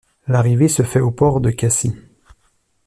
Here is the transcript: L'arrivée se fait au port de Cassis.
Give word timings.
L'arrivée 0.27 0.67
se 0.67 0.81
fait 0.81 0.99
au 0.99 1.11
port 1.11 1.41
de 1.41 1.51
Cassis. 1.51 1.93